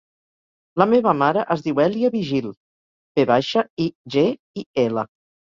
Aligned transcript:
La 0.81 0.87
meva 0.93 1.13
mare 1.19 1.43
es 1.57 1.61
diu 1.67 1.83
Èlia 1.85 2.11
Vigil: 2.17 2.49
ve 3.21 3.27
baixa, 3.33 3.65
i, 3.87 3.91
ge, 4.17 4.25
i, 4.63 4.69
ela. 4.89 5.09